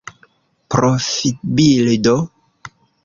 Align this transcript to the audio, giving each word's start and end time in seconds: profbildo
profbildo 0.75 2.17